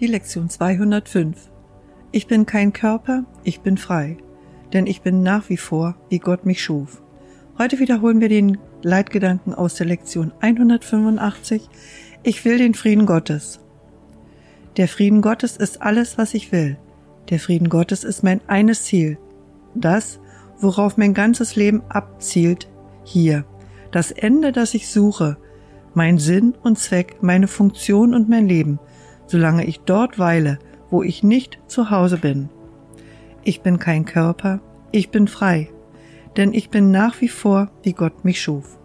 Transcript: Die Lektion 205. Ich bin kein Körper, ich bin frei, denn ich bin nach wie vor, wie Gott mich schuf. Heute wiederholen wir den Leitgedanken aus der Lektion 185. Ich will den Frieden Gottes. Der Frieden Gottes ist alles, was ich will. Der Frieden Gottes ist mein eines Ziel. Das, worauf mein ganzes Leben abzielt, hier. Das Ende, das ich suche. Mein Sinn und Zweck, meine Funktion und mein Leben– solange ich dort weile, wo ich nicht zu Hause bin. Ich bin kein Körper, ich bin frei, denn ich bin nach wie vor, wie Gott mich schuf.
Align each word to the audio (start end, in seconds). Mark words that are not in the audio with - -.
Die 0.00 0.06
Lektion 0.06 0.48
205. 0.48 1.50
Ich 2.10 2.26
bin 2.26 2.44
kein 2.46 2.72
Körper, 2.72 3.24
ich 3.44 3.60
bin 3.60 3.76
frei, 3.76 4.16
denn 4.72 4.86
ich 4.86 5.02
bin 5.02 5.22
nach 5.22 5.48
wie 5.48 5.58
vor, 5.58 5.96
wie 6.08 6.18
Gott 6.18 6.44
mich 6.44 6.62
schuf. 6.62 7.02
Heute 7.58 7.78
wiederholen 7.78 8.20
wir 8.20 8.28
den 8.28 8.58
Leitgedanken 8.82 9.54
aus 9.54 9.74
der 9.76 9.86
Lektion 9.86 10.32
185. 10.40 11.68
Ich 12.24 12.44
will 12.44 12.58
den 12.58 12.74
Frieden 12.74 13.06
Gottes. 13.06 13.60
Der 14.76 14.88
Frieden 14.88 15.20
Gottes 15.20 15.56
ist 15.56 15.82
alles, 15.82 16.18
was 16.18 16.34
ich 16.34 16.50
will. 16.50 16.78
Der 17.28 17.38
Frieden 17.38 17.68
Gottes 17.68 18.02
ist 18.02 18.24
mein 18.24 18.40
eines 18.48 18.84
Ziel. 18.84 19.18
Das, 19.74 20.18
worauf 20.58 20.96
mein 20.96 21.14
ganzes 21.14 21.54
Leben 21.54 21.82
abzielt, 21.90 22.68
hier. 23.04 23.44
Das 23.92 24.10
Ende, 24.10 24.50
das 24.52 24.74
ich 24.74 24.88
suche. 24.88 25.36
Mein 25.94 26.18
Sinn 26.18 26.54
und 26.62 26.78
Zweck, 26.78 27.18
meine 27.20 27.46
Funktion 27.46 28.14
und 28.14 28.28
mein 28.28 28.48
Leben– 28.48 28.80
solange 29.32 29.64
ich 29.64 29.80
dort 29.80 30.18
weile, 30.18 30.58
wo 30.90 31.02
ich 31.02 31.22
nicht 31.22 31.58
zu 31.66 31.90
Hause 31.90 32.18
bin. 32.18 32.50
Ich 33.42 33.62
bin 33.62 33.78
kein 33.78 34.04
Körper, 34.04 34.60
ich 34.92 35.08
bin 35.08 35.26
frei, 35.26 35.70
denn 36.36 36.52
ich 36.52 36.68
bin 36.68 36.90
nach 36.90 37.18
wie 37.22 37.28
vor, 37.28 37.70
wie 37.82 37.94
Gott 37.94 38.26
mich 38.26 38.42
schuf. 38.42 38.78